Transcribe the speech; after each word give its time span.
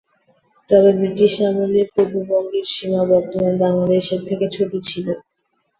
তবে 0.69 0.89
ব্রিটিশ 0.97 1.33
আমলের 1.47 1.87
পূর্ববঙ্গের 1.93 2.65
সীমানা 2.67 3.09
বর্তমান 3.11 3.53
বাংলাদেশের 3.63 4.21
থেকে 4.29 4.45
ছোট 4.55 4.71
ছিলো। 4.89 5.13